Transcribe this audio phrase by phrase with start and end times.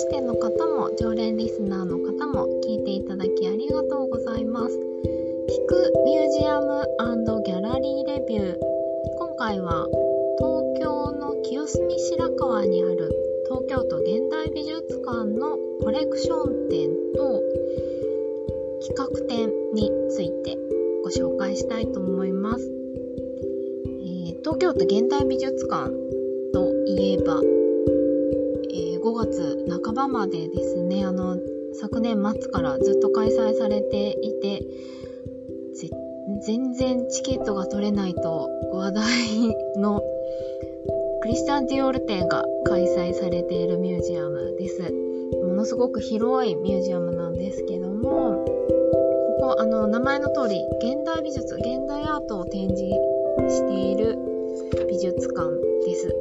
[0.00, 4.74] しての方も常連リスナーの方も聞いていただきありがとうございます。
[4.74, 6.70] 聞くミュージアム
[7.42, 8.56] ギャラリーレビュー
[9.18, 9.86] 今回は
[10.38, 13.10] 東京の清澄白河にある
[13.48, 17.42] 東京都現代美術館のコレクション展と
[18.86, 20.56] 企画展について
[21.02, 25.90] ご紹介したいと思います、えー、東京都現代美術館
[26.52, 27.40] といえば
[29.02, 31.36] 5月半ばまでですね、あの、
[31.74, 34.62] 昨年末からずっと開催されていて、
[36.42, 39.06] 全然チケットが取れないと話題
[39.76, 40.02] の
[41.20, 44.80] クリスチャン・ディオール展が開催されているミュージアムです。
[45.44, 52.84] ものすごく広いミュージアムなんですけども、ここ、あの、名前の通り、現代美術、現代アートを展示
[53.48, 54.16] している
[54.88, 55.50] 美術館
[55.84, 56.14] です。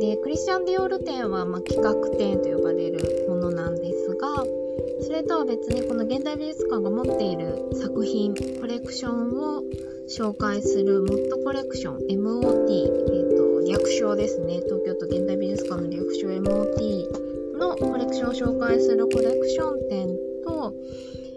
[0.00, 4.44] で、クリスチャン・ディオール展は、まあ、企画展と呼ばれるものなんですが、
[5.02, 9.62] それとは別にこの現代美術館が持っている作品、コレクションを
[10.08, 14.60] 紹介するモットコレクション MOT、えーと、略称ですね。
[14.64, 20.08] 東京都現代美術館の略称 MOT のコレクションを紹介するコレクション展
[20.46, 20.74] と、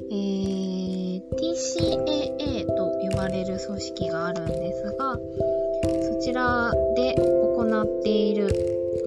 [0.09, 5.19] えー、TCAA と呼ばれる組織があるんですが、
[6.01, 6.71] そちら
[8.03, 8.49] ている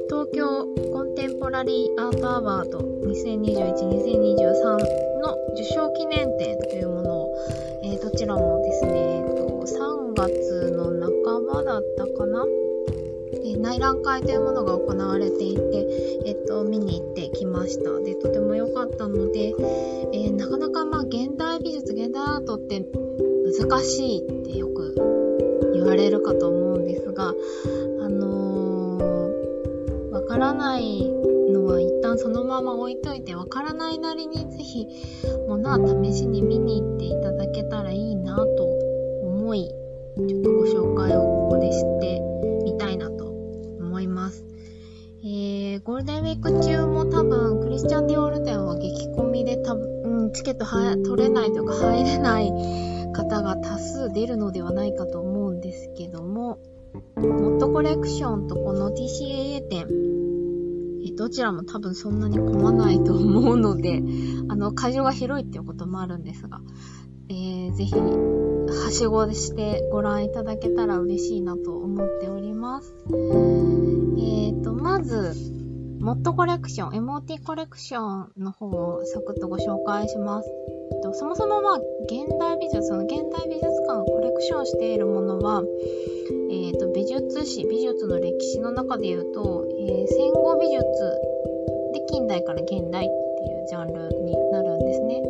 [0.09, 7.29] 東京コンテンポラリーアートアワード2021-2023の受賞記念展というものを、
[7.85, 12.47] えー、どちらもですね、えー、と3月の半ばだったかな、
[13.45, 15.61] えー、内覧会というものが行われていて、
[16.25, 18.01] えーと、見に行ってきました。
[18.01, 19.53] で、とても良かったので、
[20.15, 22.83] えー、なかなかまあ現代美術、現代アートって
[23.61, 24.95] 難しいってよく
[25.75, 27.35] 言われるかと思うんですが、
[30.37, 31.09] からない
[31.51, 34.87] のは一旦そのまま置いといて、わからないなりにぜひ、
[35.49, 38.65] 物は試しに見に行っていただけたらいいなと
[39.23, 39.71] 思い、
[40.29, 42.21] ちょっとご紹介をここでして
[42.65, 44.45] みたいなと思います。
[45.25, 52.53] えー、ゴールデンウィーク中も多分、クリスチャン・ディオール店は激混みで多分、うん、チケットは取れないとか入れない
[53.15, 56.59] 方が多数出るのではないかと思うんですけども、
[57.17, 60.16] モットコレクションとこの TCAA 店、
[61.07, 64.03] えどちらも多分そんなに混まないと思うので、
[64.49, 66.61] あの、会場が広いっていうこともあるんですが、
[67.29, 72.95] えー、ぜひ、はしごしてご覧いただけたら嬉しいなと思っております。
[73.09, 75.35] えーと、まず、
[76.01, 80.49] モットコレクション、MOT コレクションの方をサクッとご紹介します。
[81.03, 85.63] とそもそもまあ、現代美術、その現代美術館がコレクションしているものは、
[86.51, 90.83] えーと、美術史、美術の歴史の中で言うと、えー、戦後美術
[91.95, 95.23] で近代から現代っていうジャンルになるんですね。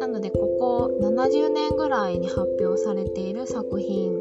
[0.00, 4.14] なので、ここ70年ぐらいに発表されている作品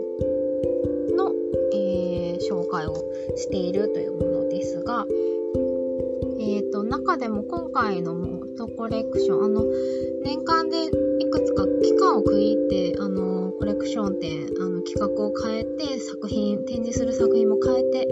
[1.15, 1.31] の、
[1.73, 2.95] えー、紹介を
[3.37, 5.05] しているというものですが、
[6.45, 9.65] えーと、中でも今回のモートコレクション、あの、
[10.23, 10.89] 年間でい
[11.31, 18.07] くつか期間を区切って、あの、コレクション展、あの、企画を変えて、作品、展示する作品も変えて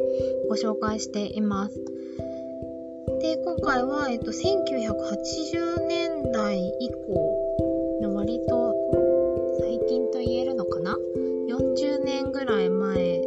[0.50, 1.80] ご紹介しています。
[3.22, 8.76] で、今回は、えっと、1980年代以降の割と
[9.60, 10.98] 最近と言えるのかな
[11.50, 13.22] ?40 年ぐらい前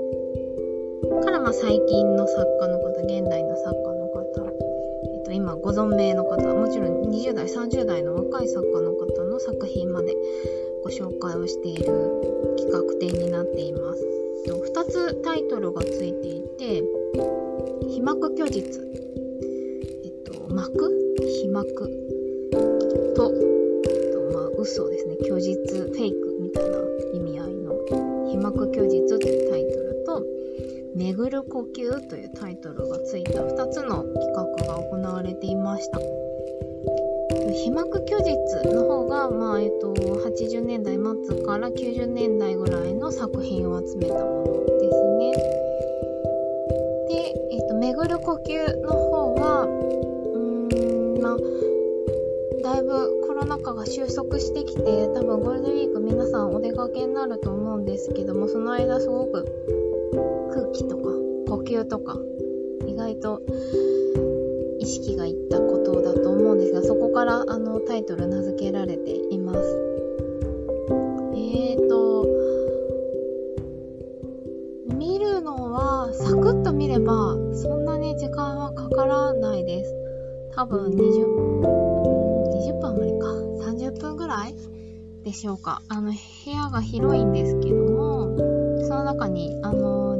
[1.22, 3.95] からまあ最近の作家の方、現代の作家の
[5.46, 10.14] 方、えっと、今ご存命の方、もちろん20代、30代の若い作家の方の作品まで
[10.82, 11.84] ご紹介をしている
[12.58, 14.04] 企画展になっています。
[14.46, 16.82] 2つタイトルがついていて、
[17.88, 18.82] 被膜虚実、
[20.04, 20.90] えっと、膜？
[21.42, 21.88] 被膜？
[23.14, 23.32] と、
[23.84, 26.25] えっと、まあ、嘘ですね、虚実、フェイク。
[31.06, 36.00] 巡る呼吸というタイトルがついた2つの企画が行われていました。
[37.52, 45.32] 被膜虚実の方が、まあえっと、80年代末から90年代ぐらいの作品を集めたものですね。
[47.08, 51.36] で、えっと、巡る呼吸の方は、うーん、まあ、
[52.64, 54.82] だいぶコロナ禍が収束してきて、
[55.14, 59.46] 多分ゴールデンウィーク皆さんお出かけになると思うんですけども、その間すごく
[61.66, 62.18] 吸とか
[62.86, 63.42] 意外と
[64.78, 69.58] 意識がいったことだと思うんですが、そこからあのタイトル名付けられています。
[71.34, 72.26] えーと、
[74.94, 79.94] 見るのはサクッと見ればそんなに時間はかからないです。
[80.54, 80.96] 多分20、
[82.70, 83.26] 20分あまりか、
[83.70, 84.54] 30分ぐらい
[85.24, 85.82] でしょうか。
[85.88, 86.16] あの、部
[86.50, 88.36] 屋が広いんですけども、
[88.82, 90.15] その中に、あの、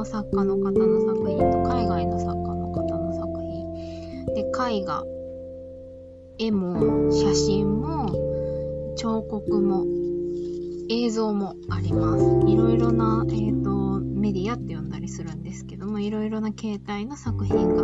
[0.00, 5.04] の作家の方の作品と海外の作家の方の作品、で、絵画、
[6.38, 9.84] 絵も、写真も、彫刻も、
[10.88, 12.24] 映像もあります。
[12.48, 17.82] いろいろな、え、ー、と、メディアって呼んだりするんですけども、いろいろな形態の作品が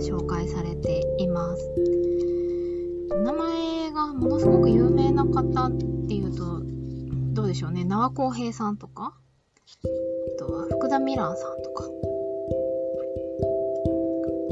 [0.00, 1.70] 紹介されています。
[3.22, 5.70] 名前がものすごく有名な方っ
[6.08, 6.62] ていうと、
[7.32, 7.84] どうでしょうね。
[7.84, 9.14] 縄公平さんとか、
[9.64, 11.84] あとは福田ミラーさんとか、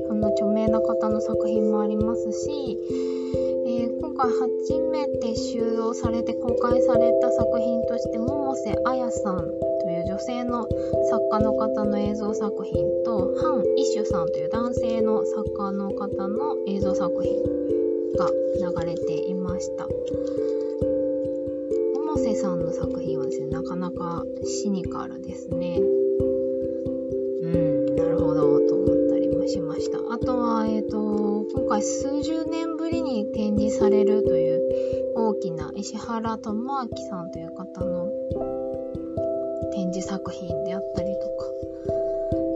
[0.08, 2.78] そんな著名な方の作品もありますし、
[3.66, 9.36] えー、今回初めて収容されて公開された作品として百瀬彩さん
[9.82, 10.66] という女性の
[11.10, 12.74] 作家の方の映像作品
[13.04, 17.42] とハン・イシュさんという男性の作家の方の映像作品
[18.16, 18.30] が
[18.82, 19.86] 流れていました。
[22.14, 25.78] 百瀬さんの作品はですねなかなかシニカルですね。
[25.78, 29.96] うんなるほどと思ったりもしました。
[30.12, 34.60] あとはえっ、ー、と今回数十年ぶりに展示されるという
[35.16, 38.10] 大きな石原智明さんという方の
[39.72, 41.46] 展示作品であったりとか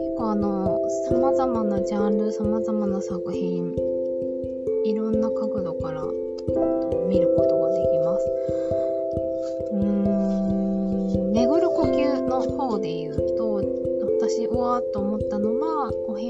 [0.03, 0.79] 結構あの
[1.09, 3.75] 様々なジャンル様々な作品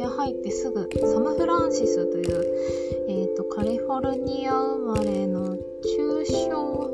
[0.08, 2.46] はお部屋入ってすぐサム・フランシスという、
[3.10, 6.94] えーと、カリフォルニア生まれの抽象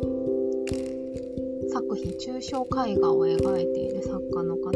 [1.72, 4.72] 作品抽象絵画を描いている作家の方。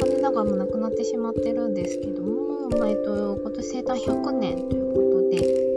[0.00, 5.68] 残念ながらも亡くなってしまってるんですけども、まあえっと、今年生誕100年ということで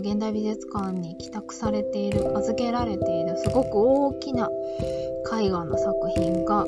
[0.00, 4.48] 現代美術館に帰宅されている預けられているすごく大きな
[5.38, 6.64] 絵画の作品が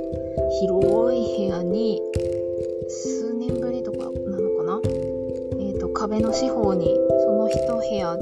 [0.61, 2.01] 広い部屋に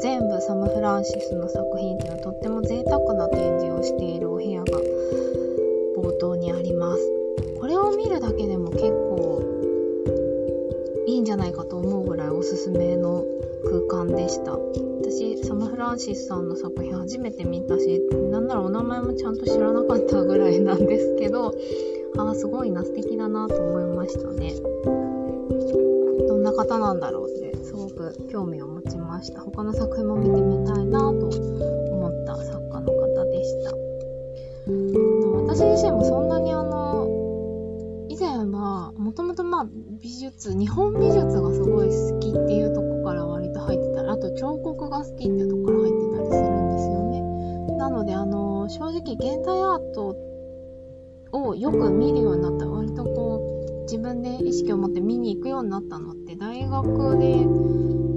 [0.00, 4.79] 全部サム・フランシスの作品っていうのはとっても贅沢な展示をしているお部屋が
[5.97, 7.03] 冒頭にあります。
[7.61, 9.43] これを見るだけでも結構
[11.06, 13.25] いいんじゃないかと思うぐらいおすすめの
[13.65, 14.56] 空間でした。
[15.00, 18.00] 私サム・フランシスさんの作品初めて見たし
[18.31, 21.55] なんならお名前もちゃんと知らなかったぐらいなんですけど
[22.17, 24.55] ああすごいな素敵だなと思いましたね。
[26.29, 28.77] どんな方なんだろうってすごく興味を持
[29.19, 29.41] ました。
[29.41, 33.73] 他の作品も見てみたいなと思った作家の方でした。
[35.49, 37.09] 私自身もそんなにあの
[38.09, 39.67] 以前はもともとまあ
[40.00, 47.76] 美術日本美術がすごい好きっていうとこから割と入ってたらあと彫刻が好きっていうとこから入ってたりするんですよね。
[47.76, 50.17] なのであの正直現代アート
[51.32, 52.69] をよく見るようになった。
[52.69, 53.57] 割とこう
[53.90, 57.31] 自分で意識を持って見に行くようになったのって大学で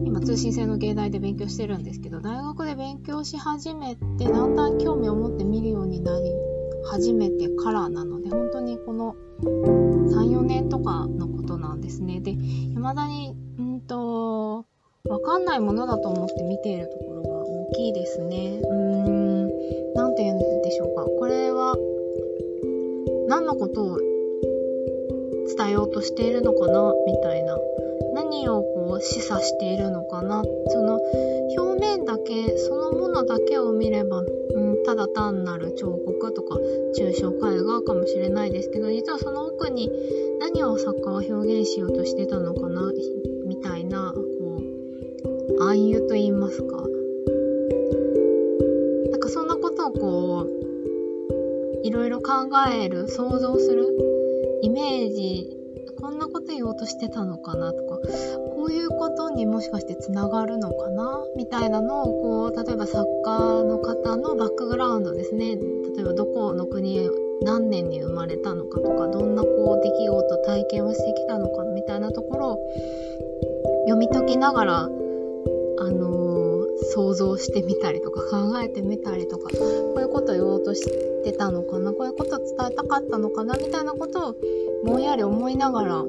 [0.06, 6.30] 今通信制の芸大で勉強してるんですけど大学で勉強し始めてだんだん興味を持って見るようになり
[6.84, 12.20] 始めてからなので本当にこの34年とかのことなんですね。
[12.20, 14.66] で未だにうんと
[15.06, 18.60] わかんないものだと思って見ているところが大きいですね。
[18.62, 21.06] うーん何て言うんでしょうか。
[21.06, 21.78] これは
[23.28, 24.11] 何のことを
[25.56, 27.58] 伝えようとしているのかなみたいな。
[28.14, 30.44] 何をこう示唆しているのかな。
[30.68, 31.00] その
[31.58, 36.56] 表面だけそのものだけを見れば、うん、ただ単なる彫刻とか
[36.98, 39.90] 抽象絵画かもしれないですけど実はその奥に
[40.40, 42.92] 何を作家は表現しようとしてたのかな
[43.46, 44.62] みたいなこ
[45.60, 46.78] う暗喩と言いますか。
[49.12, 50.48] なんかそんなことをこ
[51.84, 54.11] ういろいろ考える想像する
[54.62, 55.58] イメージ
[56.00, 57.98] こんなこと言おうとしてたのかなとか
[58.56, 61.20] こういうことにもしかしてつながるのかな？
[61.36, 65.56] みたいなのをこう例えば作家の方のバックグラウンドですね。
[65.96, 67.10] 例えばどこの国
[67.44, 72.60] 何年に生まれたのかとかどんなこう出来事体験をしてきたのかみたいなところを
[73.86, 76.31] 読み解きながらあのー、
[76.94, 80.82] 想像してみたりとか考えてみたりとかこういうことを言おうとし
[81.24, 84.36] てたのかなこういうこと伝えたかったのかなみたいなことを
[84.84, 86.04] ぼんやり思いながら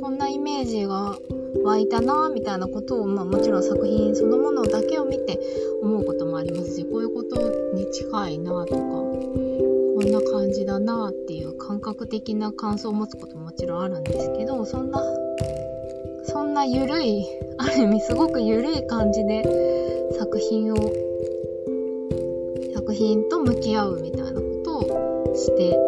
[0.00, 1.18] こんなイメージが
[1.64, 5.40] 湧いたなみたいなことを、まあ、もちろん作品そのものだけを見て
[5.82, 7.36] 思うこともありますしこういうこと
[7.74, 15.02] に近いなとかこんな感じだなっていう感覚的な感想を持つことももちろんあるんですけどそんな
[16.30, 19.42] そんなゆるい、 ある意味すごくゆるい感じで
[20.18, 20.76] 作品を、
[22.74, 25.78] 作品と向き合うみたいなことをして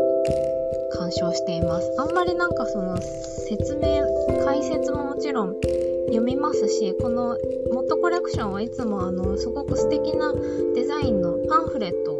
[0.93, 1.93] 鑑賞しています。
[1.99, 2.97] あんまりなんかその
[3.49, 4.03] 説明、
[4.45, 5.57] 解説ももちろん
[6.07, 7.37] 読みますし、この
[7.73, 10.35] モットコレクションはいつもあの、すごく素敵な
[10.75, 12.20] デザインのパンフレットが、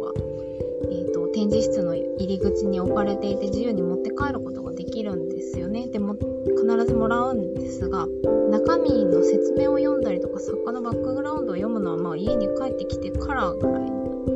[1.41, 5.87] 展示室の入り口に置かれていて自由に持って帰ることができるんですよね。
[5.87, 8.05] でも、必ずもらうんですが、
[8.51, 13.85] 中身の説明を読んだりとか、作家のバックグラウンドを読むのは、まあ家に帰ってきてからぐらい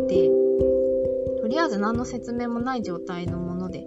[0.08, 0.32] で、
[1.42, 3.86] とりあえず何の説明もない状態のもので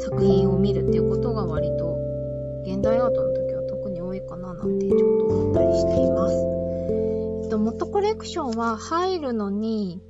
[0.00, 1.96] 作品を見るっていうことが割と
[2.66, 6.34] 現代アートの時は特に多いかななんてちょっと思ったりしています。
[7.44, 10.02] えっと、モットコレクションは入るのに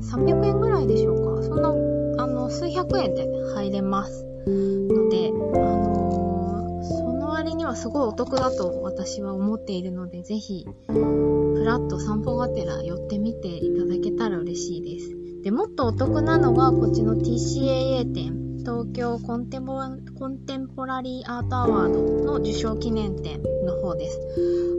[0.00, 1.25] 300円ぐらいでしょうか？
[1.56, 4.26] そんな、あの、数百円で入れます。
[4.46, 15.42] ので、あのー、その割にはすごいお得だと私は思っているので、ぜひ、ふらっと散歩がてら寄ってみていただけたら嬉しいです。
[15.42, 18.46] で、もっとお得なのが、こっちの TCAA 展。
[18.58, 24.18] 東京コンテコンテンポラリーアートアワードの受賞記念展の方です。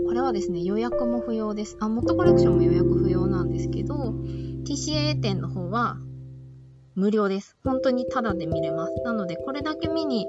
[0.05, 1.77] これはですね、予約も不要です。
[1.79, 4.13] あ、モットコレクションも予約不要なんですけど、
[4.65, 5.97] TCA 店の方は
[6.97, 7.55] 無料です。
[7.63, 8.93] 本当にタダで見れます。
[9.05, 10.27] なので、これだけ見に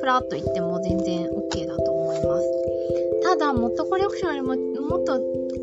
[0.00, 2.52] プラッと行っても全然 OK だと思います。
[3.22, 4.54] ただ、モットコレクションよりも
[4.86, 5.14] もっと、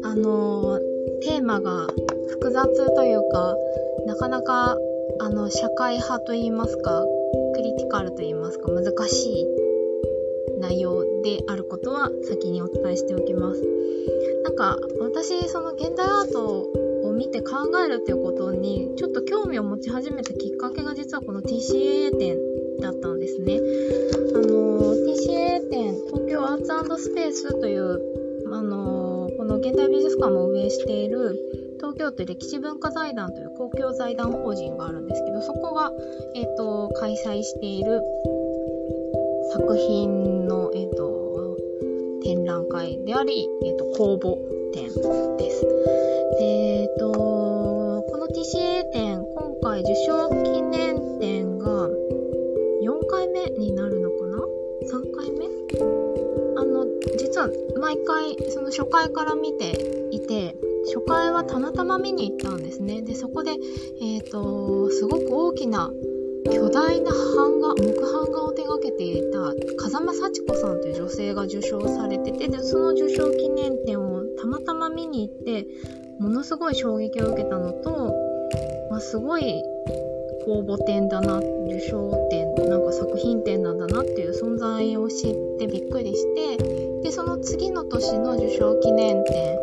[0.03, 0.81] あのー、
[1.21, 1.85] テーマが
[2.29, 3.55] 複雑というか、
[4.07, 4.75] なかなか、
[5.19, 7.05] あの、社会派と言いますか、
[7.53, 9.47] クリティカルと言いますか、難しい
[10.59, 13.61] 内容であることは先にお伝えしておきます。
[14.43, 16.86] なんか、私、その現代アート
[17.17, 22.37] 見て考えるっていうことに、ちょっと興味を持ち始めたきっかけが実はこの TCA 展
[22.79, 23.59] だったんですね。
[24.35, 27.99] あの、TCA 展、東京アーツスペースという、
[28.53, 31.37] あの、この現代美術館も運営している
[31.77, 35.91] 東京都歴史文化財団という公共財団法人があるんですけど、そこが、
[36.35, 38.01] えっ、ー、と、開催している
[39.51, 41.57] 作品の、えっ、ー、と、
[42.23, 44.37] 展覧会であり、えっ、ー、と、公募
[44.73, 44.85] 展
[45.37, 45.65] です。
[46.39, 51.89] えっ、と、この TCA 展、今回受賞記念展が
[52.83, 55.45] 4回目になるのかな ?3 回目？
[56.57, 56.85] あの、
[57.17, 59.71] 実は毎回、その初回から見て
[60.11, 60.55] いて、
[60.85, 63.01] 初回はたまたま見に行ったんですね。
[63.01, 63.51] で、そこで、
[64.01, 65.91] えっ、ー、と、すごく大きな
[66.51, 75.67] 巨大な版画、木版画を手掛けていた風間幸子さんという女性が受賞されてて、で、その受賞記念展をたまたま見に行って、
[76.19, 78.13] ものすごい衝撃を受けたのと、
[78.89, 79.63] まあ、すごい
[80.45, 86.57] 公募展だな、受賞展、なんか作品展なんだなっていう存在を知ってびっくりして、
[87.03, 89.57] で、その次の年の受賞記念展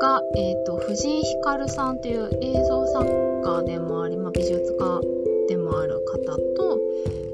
[0.00, 3.04] が、えっ、ー、と、藤井光さんという映像作
[3.42, 5.00] 家でもあり、まあ、美術家
[5.48, 6.80] でもある方と、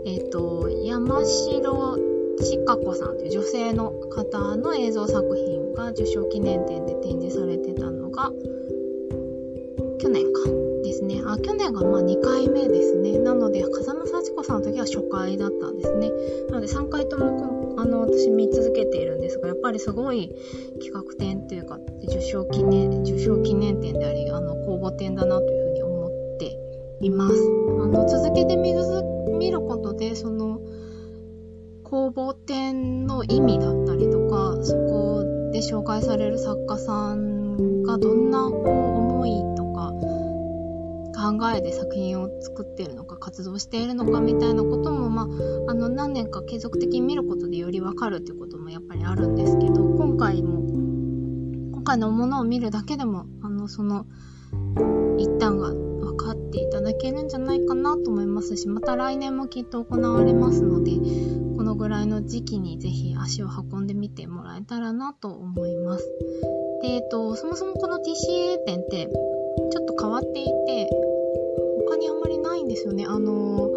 [0.06, 1.98] え、ー、と、山城
[2.40, 8.30] 千佳子さんという女性の方の映像作品が受賞記念展で展示されてたのが、
[9.98, 10.64] 去年か。
[10.84, 11.22] ですね。
[11.26, 13.18] あ、去年がまあ2回目ですね。
[13.18, 16.10] なので、風間幸子さんの時は初回だったんですね。
[16.48, 20.34] なので3回ともあの私見続けているんですが、やっぱりすごい
[20.80, 26.58] 企画展というか、受賞記念、受賞記念展であり、あの、公募展だなというふうに思って
[27.00, 27.34] います。
[27.80, 28.74] あの、続けて見
[29.38, 30.60] 見ることで、その、
[31.82, 37.43] 公募展の意味だったりとか、そこで紹介される作家さん
[37.94, 39.92] がどんなこう思いとか、
[41.16, 54.06] 考えで作品を作っているのか、活動しているのかみたいなことも、まあ、あの、何年か継続的に見ることでよりわかるっていうこともやっぱりあるんですけど、今回も他のものを見るだけでも、あの、その、
[55.18, 60.92] 一旦が分かっていただけるんじゃないかなと思いますし、また来年もきっと行われますので、
[61.56, 66.10] このぐらいの時期にぜひ足を運んでみてもらえたらなと思います。
[66.84, 69.08] で、えっと、そもそもこの TCA 展って、
[69.72, 70.90] ちょっと変わっていて、
[71.88, 73.06] 他にあんまりないんですよね。
[73.08, 73.70] あの、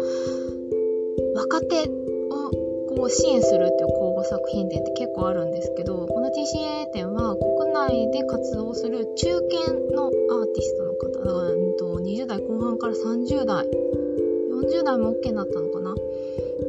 [1.34, 2.50] 若手を
[2.96, 11.08] こう支援するっていう公募作品展って結構あるんですけど、この TCA 展は国内で活動する中堅のアーティストの方、
[11.48, 15.94] うんと20代後半から30代、40代も OK だったのかな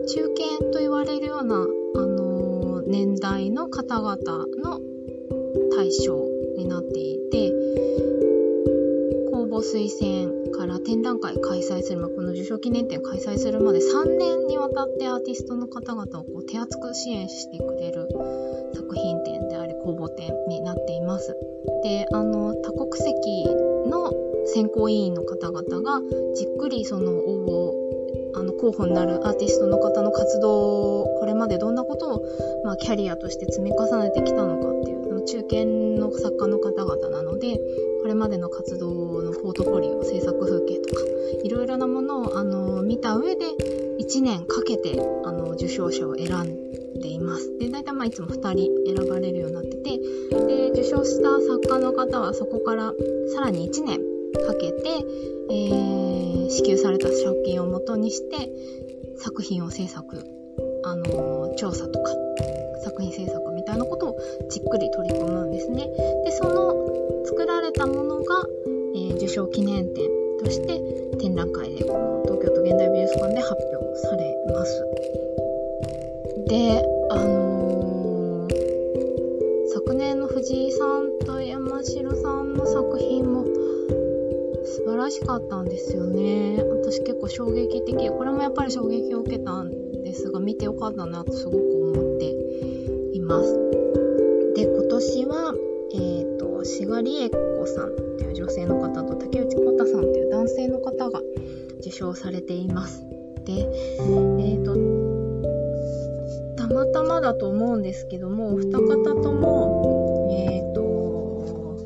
[0.08, 4.15] 中堅と言われるような、あのー、年代の方々
[4.63, 4.79] の
[5.75, 6.28] 対象
[6.60, 7.51] になっていて、
[9.32, 18.10] 公募推薦から展覧会開催する、まあ、この受賞記念展開催するまで3年にわたってアーティストの方々をこう手厚く支援してくれる
[18.75, 21.36] 作品展であり公募展になっています。
[21.84, 23.46] であの多国籍
[23.88, 24.12] の
[24.46, 26.01] 選考委員の方々が
[26.36, 27.74] じっくりその応
[28.36, 32.22] 募あの候補になるアーティストの方の活動をこれまでどんなことを、
[32.63, 35.65] まあ、キャリアとして積み重ねてきたのかっていうの中堅
[35.99, 37.59] の作家の方々なので
[38.01, 41.01] これまでの活動のポートフォリオ制作風景とか
[41.43, 43.45] いろいろなものをあの見た上で
[43.99, 47.57] 1年かけてあの受賞者を選んでいます。
[47.59, 49.97] で大体まあいつも2人選ばれるようになってて
[50.47, 52.93] で受賞した作家の方はそこから
[53.35, 53.99] さらに1年
[54.47, 55.05] かけて、
[55.51, 58.49] えー、支給された賞金をもとにして
[59.17, 60.23] 作品を制作、
[60.85, 62.11] あの、調査とか
[62.83, 63.99] 作品制作みたいなこと
[64.50, 65.88] じっくり取り組むんですね。
[66.25, 68.48] で、その作られたものが、
[68.96, 70.10] えー、受賞記念展
[70.44, 70.82] として
[71.20, 74.86] 展覧会でこの東京都現代美術館で発表されます。
[76.48, 78.53] で、あのー、
[79.74, 83.46] 昨年の藤井さんと山城さんの作品も
[84.65, 86.63] 素晴らしかったんですよね。
[86.63, 89.70] 私結構衝撃的、これもやっぱり衝撃を受けたん
[90.03, 92.36] ですが、見てよかったなとすごく思って
[93.13, 93.78] います。
[96.79, 101.21] ー、と、しがりえこさんっていう女性の方と竹内こたさんっていう男性の方が
[101.79, 103.05] 受賞されています。
[103.45, 104.75] で、え、ー、と、
[106.55, 111.77] たまたまだと思うんですけども、お二方とも、え、ー、と、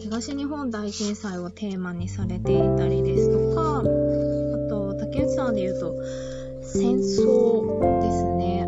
[0.00, 3.82] 東日本大震災をテーマにされていたりですとか、あ
[4.68, 5.96] と、竹内さんで言うと、
[6.62, 8.66] 戦争ですね。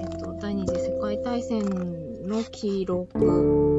[0.00, 3.73] え、ー、と、第二次世界大戦の記録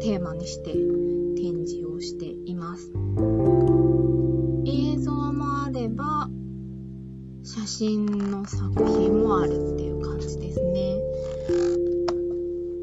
[0.00, 2.90] テーマにして展示をしています。
[4.66, 6.28] 映像もあれば、
[7.44, 10.96] 写真の作品もあるっていう感じですね。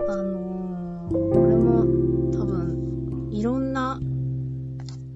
[0.08, 1.82] あのー、これも
[2.32, 4.00] 多分いろんな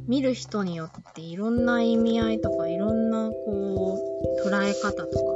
[0.07, 3.97] 見る人によっていろんな意味合いとかいろんなこ
[4.45, 5.31] う捉え方とか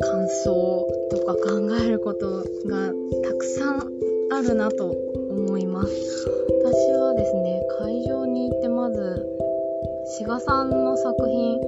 [0.00, 3.88] 感想とか考えることがたくさん
[4.32, 4.94] あるなと
[5.54, 5.88] 思います。
[6.64, 9.24] 私はですね、会場に行ってまず、
[10.18, 11.60] 志賀さんの作品、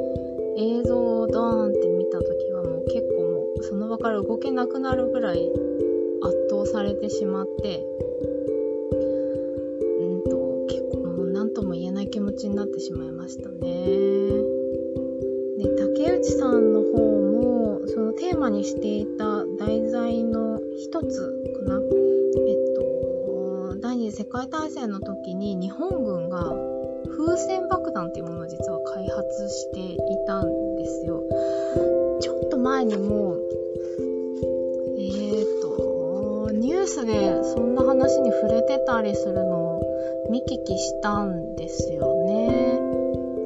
[0.58, 5.52] 映像をドーンって見た時はもう結構もうその場から動けなくなるぐらい
[6.22, 7.86] 圧倒されてしまって、
[10.00, 13.60] うんと、結構もう何とも言えない気持ちになってしまいましたね。
[15.58, 21.20] で、竹内さんの方も、そのテーマにしていた題材の一つ
[21.56, 22.05] かな。
[24.16, 26.50] 世界大戦の時に日本軍が
[27.18, 31.22] 風船爆弾っていうものを実は開発していたんですよ。
[32.22, 33.36] ちょっと前にも、
[34.96, 39.82] えーと、ニュースでそんな話に触れてたりするのを
[40.30, 42.80] 見聞きしたんですよね。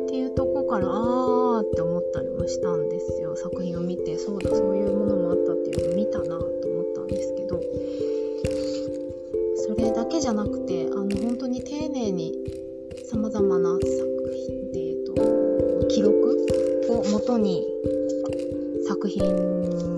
[0.05, 3.35] っていうとこから、あーって思ったりもしたんですよ。
[3.35, 7.61] 作品を見て、そうだ、そういうものもあったっていうのを見たなと思ったんですけど、
[9.71, 12.35] それだけじゃなくて、あの、本当に丁寧に
[13.09, 16.37] 様々な作品で、えっと、記録
[16.89, 17.65] を元に
[18.89, 19.23] 作品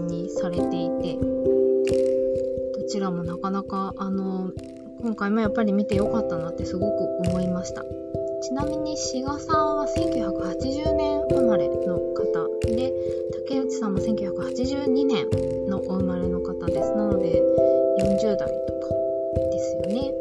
[0.08, 1.18] にされていて、
[2.74, 4.52] どちらもなかなか、あの、
[5.00, 7.82] 今回もやっぱり見てよかったなってすごく思いました。
[8.42, 12.92] ちなみに志賀さんは1980年生まれの方で、
[13.46, 15.30] 竹内さんも1982年
[15.66, 16.90] のお生まれの方です。
[16.94, 17.42] なので、
[18.02, 19.01] 40代とか
[19.72, 20.06] ですよね。
[20.06, 20.14] やっ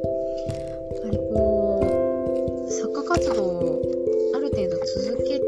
[1.03, 3.81] ぱりこう、作家活動を
[4.35, 5.39] ある程度続け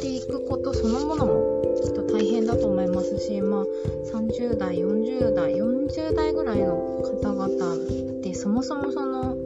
[0.00, 3.64] ていくことそのものもきっと大変だと思いますし、まあ、
[4.12, 9.36] 30代、40代、40代ぐらいの方々ってそもそもその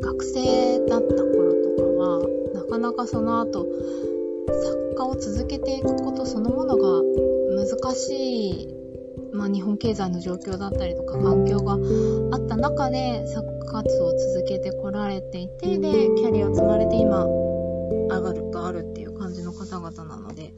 [0.00, 3.66] 学生だった頃とかはなかなかその後
[4.46, 7.02] 作家を続けていくことそのものが
[7.56, 8.79] 難しい、
[9.40, 11.76] まあ、日本経済の状況だったりとか環境があ
[12.36, 20.52] った中で作家活動を続けてこられていてでキャリアを積まれて今上がるがあるっていう感じの方々なので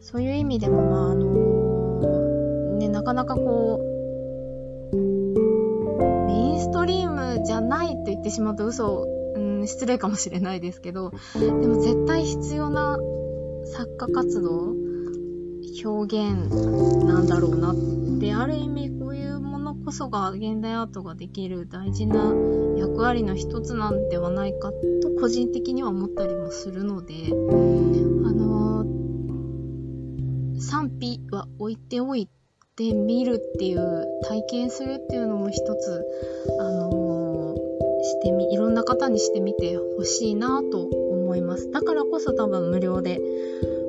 [0.00, 3.78] そういう意味でもまああのねなかなかこ
[4.92, 4.96] う
[6.26, 12.98] メインストリームじゃないと言ってしまうと嘘うん失礼かもしれないですけどでも絶対必要な
[13.64, 14.79] 作家活動
[15.84, 16.48] 表現
[17.04, 17.76] なんだろうなっ
[18.20, 22.34] てある意味こういうものこそが現代アートができる大事な
[22.76, 27.30] 役割の一つなんではないかと個人的には思ったりもするので、あ
[28.32, 32.28] のー、賛否は置いておい
[32.76, 36.04] てみるっていう体験するっていうのも一つ、
[36.58, 40.99] あのー、してみいろんな方にしてみてほしいなと
[41.30, 41.70] 思います。
[41.70, 43.20] だからこそ多分無料で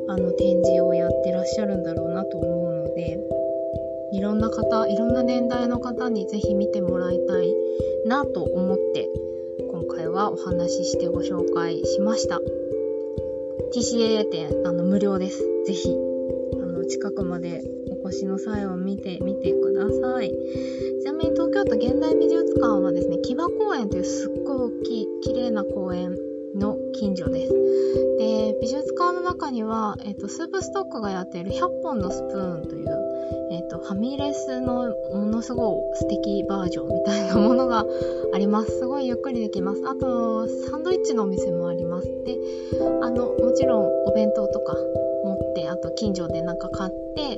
[0.07, 3.19] あの展示をやってらっしゃるんだろうなと思うので
[4.11, 7.51] いろんな方いろんな年代の方にぜひ見てもらいたい
[8.05, 9.09] なと思って
[9.71, 12.39] 今回はお話ししてご紹介しました。
[13.73, 15.39] TCAA 店あの無料です。
[15.65, 17.63] ぜひあの近くまで
[18.03, 20.29] お越しの際を見てみてください。
[20.29, 26.15] ちなみに東京都現代美術館はですね木場公園というすっごい大きい綺麗な公園
[26.55, 27.53] の近所です。
[28.17, 32.87] で、美術館の中には、えっ、と、スープストックがやっている100本のスプーンという、
[33.51, 37.85] えっ、と、ファミレスのものすごい素敵バージョンみたいなものが
[38.33, 38.79] あります。
[38.79, 39.81] すごいゆっくりできます。
[39.87, 42.07] あと、サンドイッチのお店もあります。
[42.25, 42.37] で、
[43.01, 44.75] あの、もちろんお弁当とか
[45.23, 47.37] 持って、あと近所でなんか買って、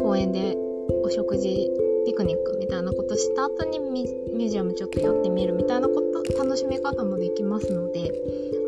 [0.00, 0.56] 公園で
[1.04, 1.70] お食事
[2.08, 8.14] ピクニックみたいなことした後にミュージアムちょっと寄ってみるみたいなこと楽しみ方もできますので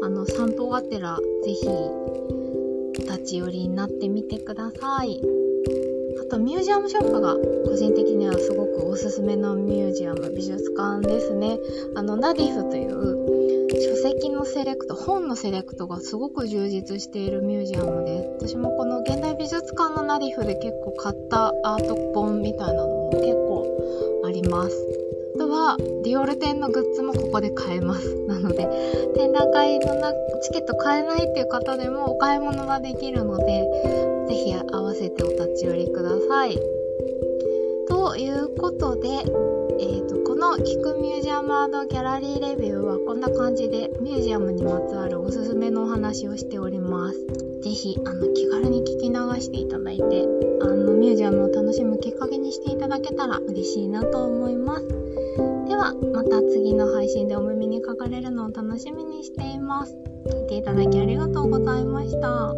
[0.03, 1.67] あの散歩がてらぜひ
[2.99, 5.23] 立ち寄りになってみてください。
[6.21, 11.59] あとミュージアムショップが個人的にはすごくおすすめのミュージアム美術館ですね。
[11.97, 24.87] あのナディフという書籍のセレクト本のセレクトがすごく充実しているミュージアムで私もこの現代美術館のナディフで結構買ったアート本みたいなの結構あります。
[25.37, 28.15] あとは、ディオール店のグッズもここで買えます。
[28.27, 28.69] なので、
[29.15, 33.65] 展覧会のなチケット買えないっていう方でもお買い物ができるので、
[34.29, 36.59] 是非合わせてお立ち寄りください。
[37.89, 41.51] ということで、えーと、のキクミュージアム
[41.87, 47.27] ギャラリーレビューはこんな感じでミュージアムにまつわるおすすめのお話をしております。
[47.63, 50.27] ぜひあの気軽に聞き流していただいて
[50.63, 54.89] あのミュージアムを楽しむきっかけにしていただけたら嬉しいなと思います。
[55.69, 59.95] ではまた次の配信でお耳にかかれるのを楽しみにしています。
[60.27, 62.55] 聞いていただきありがとうございました。